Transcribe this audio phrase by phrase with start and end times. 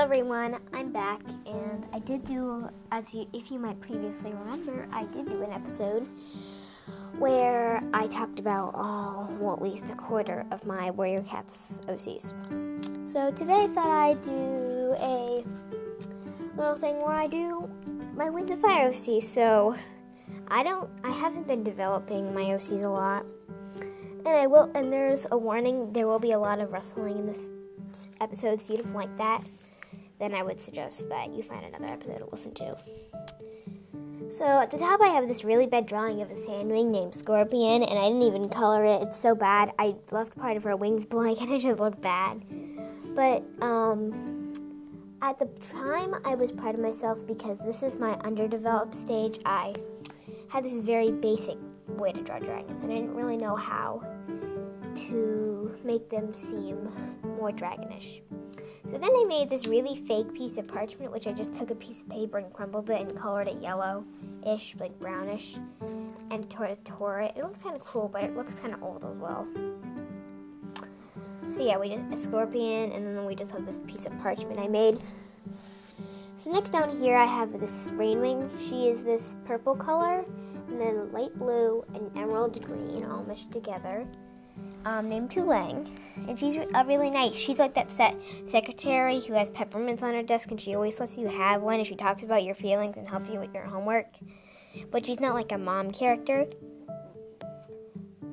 [0.00, 4.88] Hello everyone, I'm back, and I did do, as you, if you might previously remember,
[4.90, 6.06] I did do an episode
[7.18, 12.32] where I talked about, oh, well, at least a quarter of my Warrior Cats OCs.
[13.06, 15.44] So today I thought I'd do a
[16.56, 17.68] little thing where I do
[18.14, 19.24] my Wings of Fire OCs.
[19.24, 19.76] So
[20.48, 23.26] I don't, I haven't been developing my OCs a lot,
[23.80, 27.26] and I will, and there's a warning, there will be a lot of rustling in
[27.26, 27.50] this
[28.22, 29.44] episode, so you don't like that
[30.20, 32.76] then I would suggest that you find another episode to listen to.
[34.28, 37.82] So at the top, I have this really bad drawing of a sandwing named Scorpion,
[37.82, 39.02] and I didn't even color it.
[39.02, 39.72] It's so bad.
[39.78, 42.44] I left part of her wings blank, and it just looked bad.
[43.16, 44.52] But um,
[45.20, 49.40] at the time, I was proud of myself because this is my underdeveloped stage.
[49.44, 49.74] I
[50.48, 51.56] had this very basic
[51.88, 54.02] way to draw dragons, and I didn't really know how
[54.94, 56.88] to make them seem
[57.36, 58.20] more dragonish.
[58.84, 61.74] So then I made this really fake piece of parchment, which I just took a
[61.74, 65.56] piece of paper and crumbled it and colored it yellow-ish, like brownish,
[66.30, 66.84] and tore it.
[66.84, 67.32] Tore it.
[67.36, 69.46] It looks kind of cool, but it looks kind of old as well.
[71.50, 74.58] So yeah, we just a scorpion, and then we just have this piece of parchment
[74.58, 74.98] I made.
[76.36, 78.48] So next down here, I have this rainwing.
[78.68, 80.24] She is this purple color,
[80.68, 84.06] and then light blue and emerald green all meshed together
[84.84, 85.94] um, named Tulang,
[86.28, 87.34] and she's uh, really nice.
[87.34, 88.16] She's like that set
[88.46, 91.86] secretary who has peppermints on her desk, and she always lets you have one, and
[91.86, 94.06] she talks about your feelings and helps you with your homework.
[94.90, 96.46] But she's not like a mom character.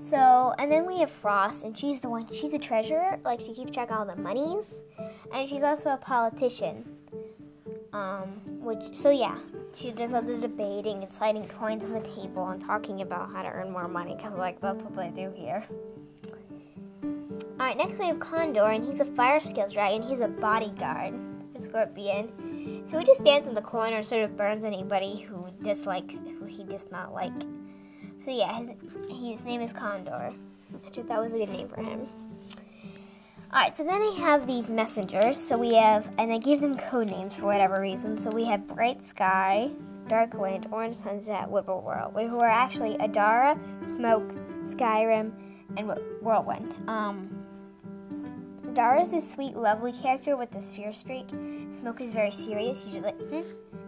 [0.09, 2.27] So, and then we have Frost, and she's the one.
[2.31, 4.73] She's a treasurer, like she keeps track of all the monies,
[5.33, 6.85] and she's also a politician.
[7.93, 9.37] Um, which so yeah,
[9.73, 13.41] she does all the debating and sliding coins on the table and talking about how
[13.41, 15.65] to earn more money, cause like that's what they do here.
[17.67, 20.01] Alright, next we have Condor, and he's a firescales dragon.
[20.01, 21.13] He's a bodyguard
[21.53, 22.85] for Scorpion.
[22.89, 26.45] So he just stands in the corner and sort of burns anybody who dislikes, who
[26.45, 27.33] he does not like.
[28.23, 28.69] So yeah, his,
[29.09, 30.31] his name is Condor.
[30.31, 32.07] I thought that was a good name for him.
[33.51, 35.37] Alright, so then I have these messengers.
[35.37, 38.17] So we have, and I give them code names for whatever reason.
[38.17, 39.69] So we have Bright Sky,
[40.07, 44.31] Dark Wind, Orange Sunset, Whippoorwill, who are actually Adara, Smoke,
[44.63, 45.33] Skyrim,
[45.75, 45.91] and
[46.21, 46.73] Whirlwind.
[46.87, 47.36] Um,
[48.77, 51.27] Dara is this sweet, lovely character with this fear streak.
[51.79, 52.83] Smoke is very serious.
[52.83, 53.41] He's just like, hmm,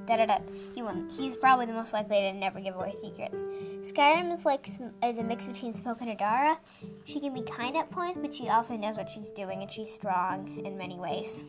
[0.07, 0.39] da da da.
[0.73, 0.81] He.
[1.15, 3.37] He's probably the most likely to never give away secrets.
[3.83, 6.57] Skyrim is like is a mix between Smoke and Adara.
[7.05, 9.93] She can be kind at points, but she also knows what she's doing, and she's
[9.93, 11.39] strong in many ways,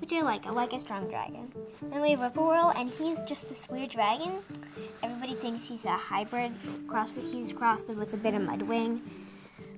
[0.00, 0.44] which I like.
[0.44, 1.52] I like a strong dragon.
[1.82, 4.42] Then we have Whippoorwill, and he's just this weird dragon.
[5.04, 6.52] Everybody thinks he's a hybrid
[6.88, 7.10] cross.
[7.30, 9.02] He's crossed with a bit of Mudwing.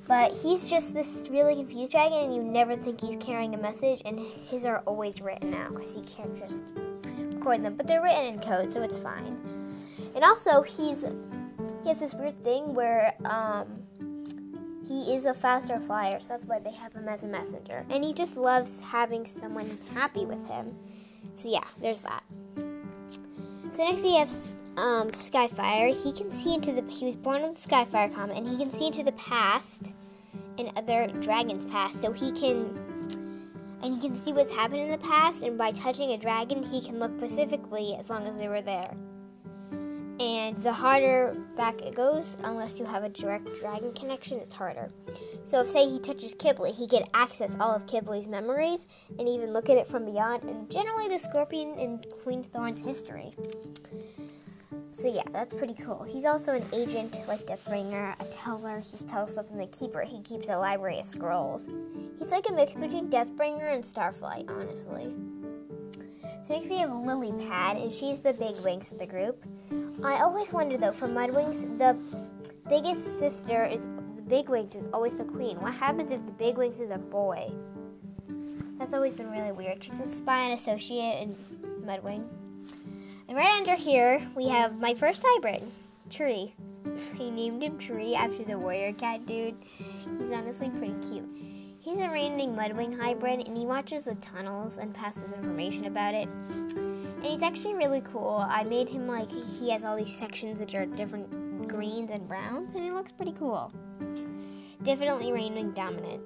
[0.08, 4.00] But he's just this really confused dragon, and you never think he's carrying a message,
[4.06, 6.64] and his are always written out because he can't just
[7.18, 7.76] record them.
[7.76, 9.36] But they're written in code, so it's fine.
[10.14, 11.04] And also, he's
[11.82, 13.66] he has this weird thing where um,
[14.86, 17.84] he is a faster flyer, so that's why they have him as a messenger.
[17.90, 20.74] And he just loves having someone happy with him.
[21.34, 22.24] So yeah, there's that.
[23.72, 24.30] So next we have
[24.78, 25.94] um, Skyfire.
[25.94, 26.82] He can see into the.
[26.90, 29.94] He was born in the Skyfire comet, and he can see into the past
[30.58, 32.00] and other dragons' past.
[32.00, 32.78] So he can,
[33.82, 35.42] and he can see what's happened in the past.
[35.42, 38.94] And by touching a dragon, he can look specifically as long as they were there.
[40.20, 44.90] And the harder back it goes, unless you have a direct dragon connection, it's harder.
[45.44, 48.86] So, if say he touches Qibli, he can access all of Qibli's memories
[49.16, 53.32] and even look at it from beyond, and generally the Scorpion and Queen Thorn's history.
[54.98, 56.02] So yeah, that's pretty cool.
[56.02, 58.80] He's also an agent like Deathbringer, a teller.
[58.80, 60.02] He's Teleslope and the Keeper.
[60.02, 61.68] He keeps a library of scrolls.
[62.18, 65.14] He's like a mix between Deathbringer and Starflight, honestly.
[66.44, 69.44] So next we have Lily Pad, and she's the big wings of the group.
[70.02, 71.96] I always wonder though, for Mudwings, the
[72.68, 73.82] biggest sister is
[74.16, 75.60] the big wings is always the queen.
[75.60, 77.52] What happens if the big wings is a boy?
[78.80, 79.84] That's always been really weird.
[79.84, 81.36] She's a spy and associate in
[81.86, 82.28] Mudwing.
[83.28, 85.62] And right under here, we have my first hybrid,
[86.08, 86.54] Tree.
[87.20, 89.54] I named him Tree after the warrior cat dude.
[90.18, 91.28] He's honestly pretty cute.
[91.78, 96.26] He's a Rainwing Mudwing hybrid, and he watches the tunnels and passes information about it.
[96.26, 98.46] And he's actually really cool.
[98.48, 102.72] I made him like he has all these sections which are different greens and browns,
[102.72, 103.70] and he looks pretty cool.
[104.82, 106.22] Definitely Rainwing dominant.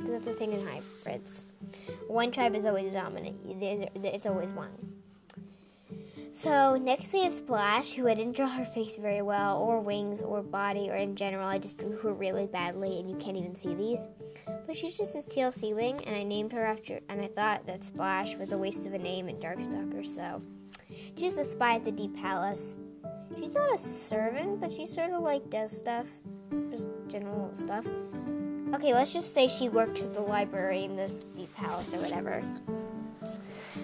[0.00, 1.44] That's the thing in hybrids.
[2.06, 3.36] One tribe is always dominant.
[3.46, 4.89] It's always one.
[6.32, 10.22] So next we have Splash, who I didn't draw her face very well, or wings,
[10.22, 11.46] or body, or in general.
[11.46, 14.06] I just drew her really badly, and you can't even see these.
[14.66, 17.00] But she's just this sea wing, and I named her after.
[17.08, 20.40] And I thought that Splash was a waste of a name in Darkstalker, so
[21.16, 22.76] she's a spy at the Deep Palace.
[23.36, 26.06] She's not a servant, but she sort of like does stuff,
[26.70, 27.86] just general stuff.
[28.72, 32.40] Okay, let's just say she works at the library in this Deep Palace or whatever.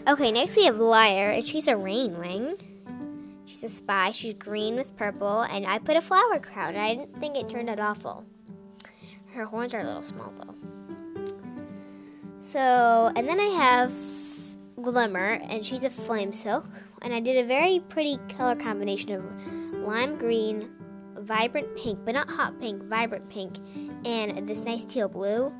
[0.09, 2.55] Okay, next we have Liar, and she's a rain wing.
[3.45, 4.13] She's a spy.
[4.13, 6.77] She's green with purple, and I put a flower crown.
[6.77, 8.25] I didn't think it turned out awful.
[9.33, 10.55] Her horns are a little small though.
[12.39, 13.93] So, and then I have
[14.81, 16.67] Glimmer, and she's a flame silk.
[17.03, 19.25] And I did a very pretty color combination of
[19.75, 20.71] lime green,
[21.17, 23.57] vibrant pink, but not hot pink, vibrant pink,
[24.05, 25.53] and this nice teal blue.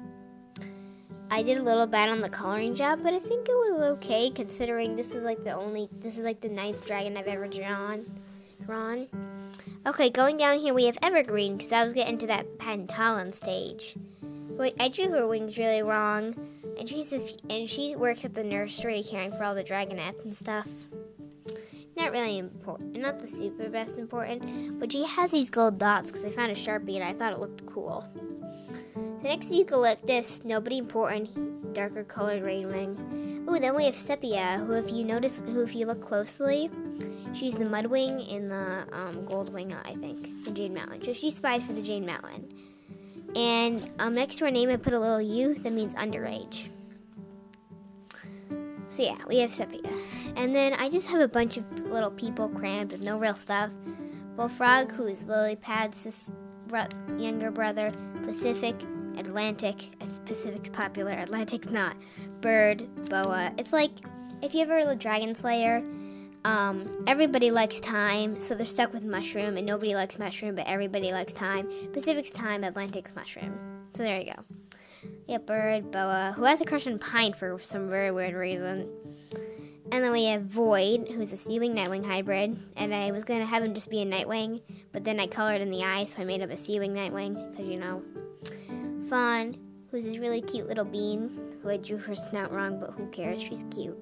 [1.31, 4.31] I did a little bad on the coloring job, but I think it was okay
[4.31, 8.05] considering this is like the only this is like the ninth dragon I've ever drawn.
[8.65, 9.09] Drawn.
[9.87, 13.97] Okay, going down here we have Evergreen because I was getting to that Pentalon stage.
[14.51, 16.35] Wait, I drew her wings really wrong,
[16.79, 17.21] and she's a,
[17.51, 20.69] and she works at the nursery caring for all the dragonettes and stuff.
[21.97, 26.25] Not really important, not the super best important, but she has these gold dots because
[26.25, 28.07] I found a sharpie and I thought it looked cool.
[29.27, 33.45] The next eucalyptus, nobody important, darker colored rainwing.
[33.49, 36.71] Oh, then we have sepia, who if you notice, who if you look closely,
[37.35, 41.03] she's the mudwing in the um, gold wing, I think, in Jade Mountain.
[41.03, 42.55] So she spies for the Jade Mountain.
[43.35, 46.69] And um, next to her name, I put a little U that means underage.
[48.87, 49.91] So yeah, we have sepia.
[50.37, 53.73] And then I just have a bunch of little people crammed with no real stuff.
[54.37, 56.29] Bullfrog, who's Lily Pad's
[57.19, 57.91] younger brother,
[58.25, 58.77] Pacific,
[59.19, 61.97] Atlantic, as Pacific's popular, Atlantic's not.
[62.41, 63.53] Bird, boa.
[63.59, 63.91] It's like
[64.43, 65.83] if you ever a Dragon Slayer,
[66.45, 71.11] um, everybody likes time, so they're stuck with mushroom, and nobody likes mushroom, but everybody
[71.11, 71.69] likes time.
[71.93, 73.59] Pacific's time, Atlantic's mushroom.
[73.95, 74.45] So there you go.
[75.27, 78.89] Yeah, bird, boa, who has a crush on pine for some very weird reason.
[79.93, 82.57] And then we have Void, who's a Seawing Nightwing hybrid.
[82.77, 84.61] And I was going to have him just be a Nightwing,
[84.93, 87.67] but then I colored in the eyes, so I made him a Seawing Nightwing, because
[87.67, 88.03] you know.
[89.09, 89.57] Fawn,
[89.91, 93.41] who's this really cute little bean, who I drew her snout wrong, but who cares?
[93.41, 93.97] She's cute.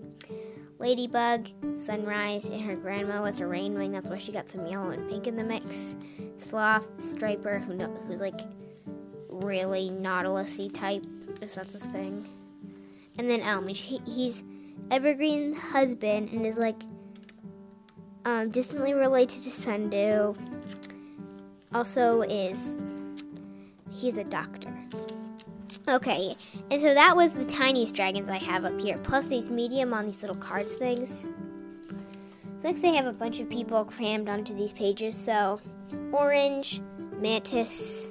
[0.78, 3.92] Ladybug, Sunrise, and her grandma was a rainwing.
[3.92, 5.96] That's why she got some yellow and pink in the mix.
[6.38, 8.40] Sloth, Striper, who know, who's like
[9.28, 11.04] really Nautilusy type,
[11.40, 12.28] if that's a thing.
[13.18, 14.42] And then Elm, he, he's
[14.90, 16.82] Evergreen's husband and is like
[18.24, 20.34] um, distantly related to Sundew.
[21.72, 22.78] Also, is
[23.90, 24.83] he's a doctor.
[25.86, 26.34] Okay,
[26.70, 30.06] and so that was the tiniest dragons I have up here, plus these medium on
[30.06, 31.28] these little cards things.
[32.58, 35.14] So next I have a bunch of people crammed onto these pages.
[35.14, 35.60] So
[36.10, 36.80] Orange,
[37.18, 38.10] Mantis,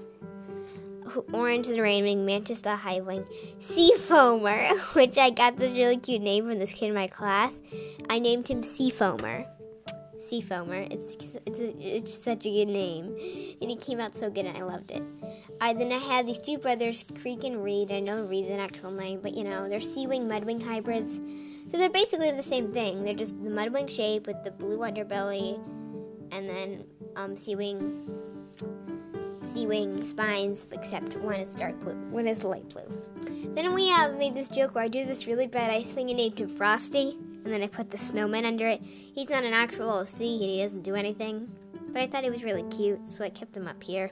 [1.34, 3.26] Orange the Rainwing, Mantis the Hivewing,
[3.60, 7.54] Seafoamer, which I got this really cute name from this kid in my class.
[8.08, 9.48] I named him Seafoamer.
[10.24, 10.88] Seafoamer.
[10.92, 11.16] It's
[11.46, 13.06] it's, a, it's such a good name,
[13.62, 15.04] and it came out so good, and I loved it.
[15.60, 17.92] I then I had these two brothers, Creek and Reed.
[17.92, 21.16] I know Reed's an actual name, but you know they're sea Seawing Mudwing hybrids,
[21.72, 23.04] so they're basically the same thing.
[23.04, 25.60] They're just the Mudwing shape with the blue underbelly,
[26.32, 26.86] and then
[27.16, 28.08] um, Seawing
[29.44, 32.90] Seawing spines, except one is dark blue, one is light blue.
[33.54, 36.18] Then we have made this joke where I do this really bad ice wing and
[36.18, 38.82] named him Frosty and then I put the snowman under it.
[38.82, 41.50] He's not an actual OC, he doesn't do anything.
[41.92, 44.12] But I thought he was really cute, so I kept him up here.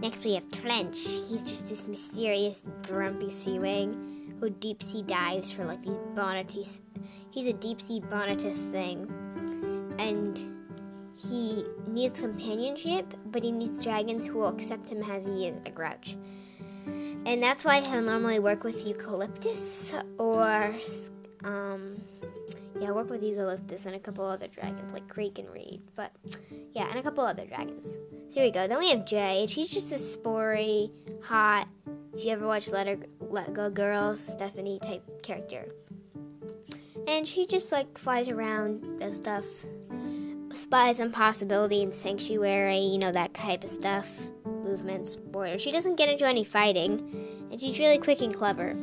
[0.00, 0.98] Next we have Trench.
[1.28, 6.80] He's just this mysterious, grumpy sea wing who deep sea dives for like these bonneties.
[7.30, 9.10] He's a deep sea bonnetus thing.
[9.98, 10.38] And
[11.16, 15.70] he needs companionship, but he needs dragons who will accept him as he is a
[15.70, 16.16] grouch.
[17.26, 20.74] And that's why he'll normally work with eucalyptus or
[21.44, 22.00] um,
[22.80, 25.82] yeah, work with Eucalyptus and a couple other dragons, like Creek and Reed.
[25.96, 26.12] But
[26.74, 27.84] yeah, and a couple other dragons.
[28.28, 28.66] So here we go.
[28.66, 29.42] Then we have Jay.
[29.42, 30.90] And she's just a spory,
[31.22, 31.68] hot,
[32.14, 35.66] if you ever watch Let, Her, Let Go Girls, Stephanie type character.
[37.06, 39.44] And she just like flies around, does stuff,
[40.54, 44.08] spies on possibility and sanctuary, you know, that type of stuff.
[44.44, 45.58] Movements, border.
[45.58, 47.00] She doesn't get into any fighting,
[47.50, 48.76] and she's really quick and clever.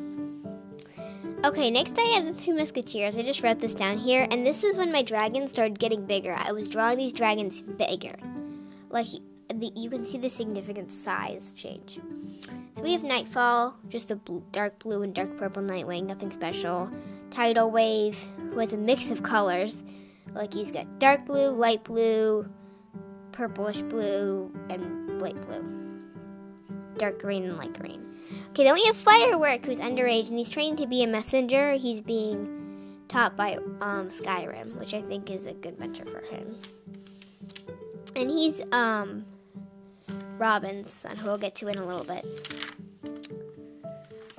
[1.45, 3.15] Okay, next I have the Three Musketeers.
[3.15, 6.35] I just wrote this down here, and this is when my dragons started getting bigger.
[6.35, 8.15] I was drawing these dragons bigger.
[8.89, 9.05] Like,
[9.53, 11.99] the, you can see the significant size change.
[12.75, 14.15] So we have Nightfall, just a
[14.51, 16.89] dark blue and dark purple Nightwing, nothing special.
[17.29, 18.17] Tidal Wave,
[18.51, 19.83] who has a mix of colors,
[20.33, 22.47] Like he's got dark blue, light blue,
[23.31, 25.63] purplish blue, and light blue.
[26.97, 28.16] Dark green and light green.
[28.49, 31.73] Okay, then we have Firework, who's underage, and he's trained to be a messenger.
[31.73, 36.55] He's being taught by um, Skyrim, which I think is a good mentor for him.
[38.15, 39.25] And he's um,
[40.37, 42.25] Robin's son, who we'll get to in a little bit.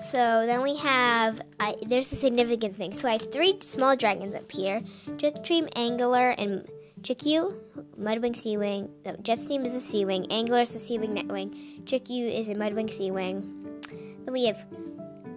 [0.00, 2.94] So then we have, uh, there's a significant thing.
[2.94, 4.80] So I have three small dragons up here
[5.16, 6.68] Jetstream, Angler, and
[7.02, 7.54] Chikyu,
[7.98, 8.90] Mudwing Seawing.
[9.04, 13.57] No, Jetstream is a Seawing, Angler is a Seawing Nightwing, Chikyu is a Mudwing Seawing.
[14.28, 14.66] Then we have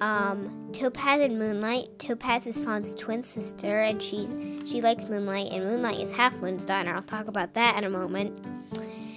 [0.01, 1.97] um, Topaz and Moonlight.
[1.97, 4.27] Topaz is Fawn's twin sister, and she
[4.67, 6.93] she likes Moonlight, and Moonlight is Half Moon's daughter.
[6.93, 8.45] I'll talk about that in a moment.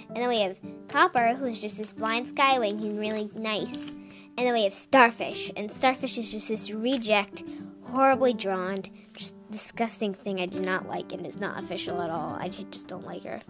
[0.07, 2.79] And then we have Copper, who's just this blind skywing.
[2.79, 3.89] He's really nice.
[3.89, 7.43] And then we have Starfish, and Starfish is just this reject,
[7.83, 8.77] horribly drawn,
[9.17, 12.37] just disgusting thing I do not like, and it's not official at all.
[12.39, 13.41] I just don't like her.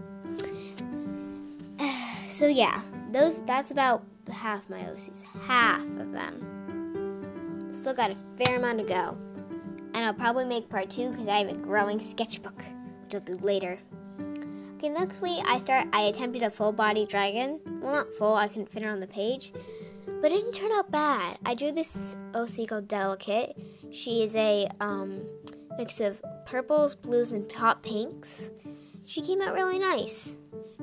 [2.30, 4.04] so yeah, those that's about
[4.34, 5.24] half my OCs.
[5.46, 7.70] Half of them.
[7.72, 9.18] Still got a fair amount to go.
[9.94, 12.64] And I'll probably make part two because I have a growing sketchbook,
[13.04, 13.78] which I'll do later.
[14.78, 15.88] Okay, next week I start.
[15.94, 17.60] I attempted a full body dragon.
[17.82, 18.36] Well, not full.
[18.36, 19.54] I couldn't fit it on the page,
[20.22, 21.38] but it didn't turn out bad.
[21.46, 23.58] I drew this OC called Delicate.
[23.92, 25.26] She is a um,
[25.78, 28.52] mix of purples, blues, and hot pinks.
[29.06, 30.36] She came out really nice.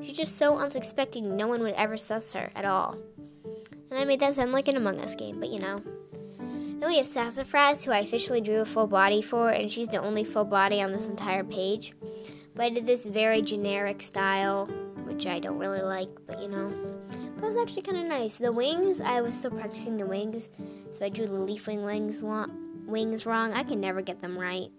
[0.02, 1.36] She's just so unsuspecting.
[1.36, 2.96] No one would ever suss her at all.
[3.92, 5.82] And I made that sound like an Among Us game, but you know.
[6.38, 9.98] Then we have Sassafras, who I officially drew a full body for, and she's the
[9.98, 11.92] only full body on this entire page.
[12.56, 14.64] But I did this very generic style,
[15.04, 16.72] which I don't really like, but you know.
[17.36, 18.36] But it was actually kind of nice.
[18.36, 20.48] The wings, I was still practicing the wings,
[20.90, 22.18] so I drew the leafwing wings,
[22.86, 23.52] wings wrong.
[23.52, 24.70] I can never get them right.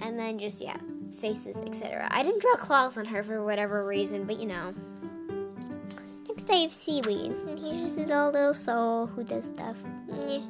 [0.00, 0.78] And then just, yeah,
[1.20, 2.08] faces, etc.
[2.10, 4.74] I didn't draw claws on her for whatever reason, but you know.
[6.48, 9.76] Save Seaweed, and he's just his old little soul who does stuff.
[10.08, 10.42] He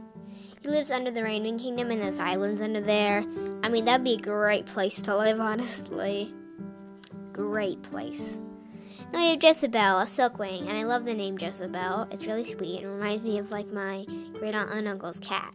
[0.62, 3.24] lives under the Rainwing Kingdom and those islands under there.
[3.64, 6.32] I mean, that'd be a great place to live, honestly.
[7.32, 8.38] Great place.
[9.12, 12.06] Now we have Jezebel, a Silkwing, and I love the name Jezebel.
[12.12, 12.82] It's really sweet.
[12.84, 15.52] It reminds me of like my great aunt and uncle's cat.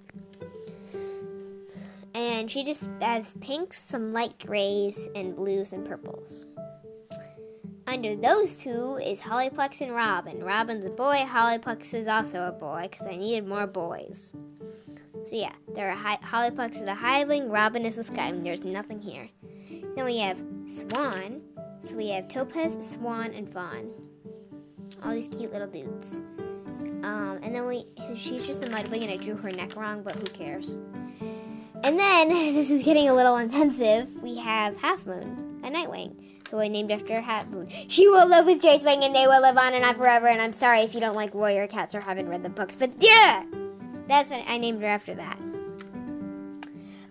[2.15, 6.47] And she just has pinks, some light grays, and blues and purples.
[7.85, 10.43] Under those two is Hollyplex and Robin.
[10.43, 14.31] Robin's a boy, Hollyplex is also a boy because I needed more boys.
[15.25, 18.43] So yeah, there are hi- Hollyplex is a Hivewing, Robin is a Skywing.
[18.43, 19.27] There's nothing here.
[19.95, 21.41] Then we have Swan.
[21.83, 23.91] So we have Topaz, Swan, and Fawn.
[25.03, 26.21] All these cute little dudes.
[27.03, 27.85] Um, and then we,
[28.15, 30.77] she's just a mudwing, and I drew her neck wrong, but who cares?
[31.83, 34.13] And then this is getting a little intensive.
[34.23, 35.42] We have Half Moon,
[35.73, 36.15] Nightwing
[36.53, 37.67] who I named after Half Moon.
[37.87, 40.27] She will live with Chasewing and they will live on and on forever.
[40.27, 42.91] And I'm sorry if you don't like warrior cats or haven't read the books, but
[42.99, 43.43] yeah,
[44.07, 45.39] that's what I named her after that.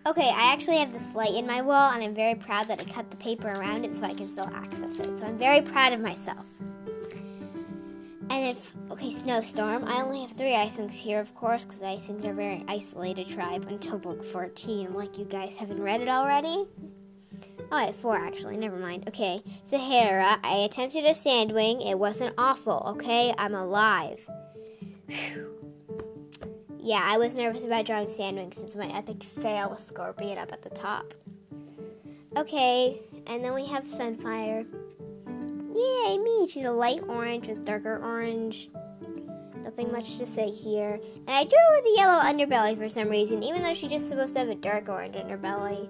[0.07, 2.85] Okay, I actually have this light in my wall, and I'm very proud that I
[2.93, 5.19] cut the paper around it so I can still access it.
[5.19, 6.47] So I'm very proud of myself.
[8.31, 9.85] And if okay, snowstorm.
[9.85, 12.65] I only have three ice wings here, of course, because ice wings are a very
[12.67, 14.95] isolated tribe until book 14.
[14.95, 16.67] Like you guys haven't read it already.
[17.73, 18.59] Oh, I have four actually.
[18.59, 19.09] Never mind.
[19.09, 20.39] Okay, Sahara.
[20.45, 21.89] I attempted a sandwing.
[21.89, 22.83] It wasn't awful.
[22.97, 24.21] Okay, I'm alive.
[25.09, 25.49] Whew.
[26.79, 30.61] Yeah, I was nervous about drawing sandwing since my epic fail with Scorpion up at
[30.61, 31.15] the top.
[32.37, 32.99] Okay,
[33.29, 34.67] and then we have Sunfire.
[35.75, 36.47] Yay, me!
[36.49, 38.69] She's a light orange with darker orange.
[39.65, 41.01] Nothing much to say here.
[41.15, 44.35] And I drew with the yellow underbelly for some reason, even though she's just supposed
[44.35, 45.89] to have a dark orange underbelly.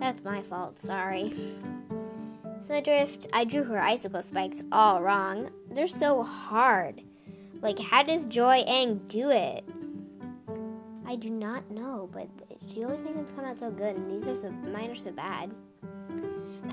[0.00, 1.32] That's my fault, sorry.
[2.66, 5.50] Snowdrift, I drew her icicle spikes all wrong.
[5.70, 7.02] They're so hard.
[7.60, 9.64] Like, how does Joy Ang do it?
[11.06, 12.28] I do not know, but
[12.72, 15.12] she always makes them come out so good, and these are so mine are so
[15.12, 15.50] bad.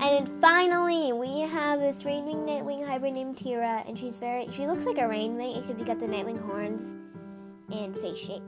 [0.00, 4.86] then finally, we have this Rainwing Nightwing hybrid named Tira, and she's very she looks
[4.86, 6.96] like a Rainwing, except you got the Nightwing horns
[7.70, 8.42] and face shape.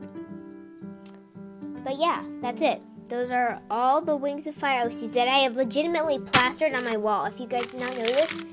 [1.84, 2.80] But yeah, that's it.
[3.08, 6.84] Those are all the Wings of Fire oh, OCs that I have legitimately plastered on
[6.84, 7.26] my wall.
[7.26, 8.44] If you guys did not know this,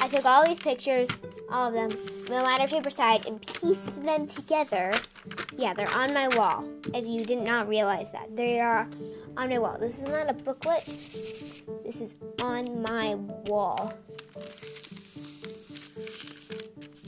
[0.00, 1.10] I took all these pictures,
[1.50, 1.90] all of them,
[2.30, 4.94] no matter paper side, and pieced them together.
[5.56, 6.66] Yeah, they're on my wall.
[6.94, 8.88] If you did not realize that, they are
[9.36, 9.76] on my wall.
[9.78, 10.84] This is not a booklet.
[11.84, 13.92] This is on my wall.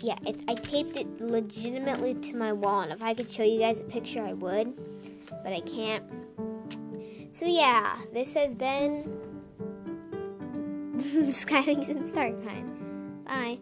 [0.02, 3.58] Yeah, it's, I taped it legitimately to my wall, and if I could show you
[3.58, 4.74] guys a picture, I would,
[5.42, 6.04] but I can't.
[7.30, 9.04] So yeah, this has been
[11.30, 13.24] Skylings and Starkind.
[13.24, 13.58] Bye.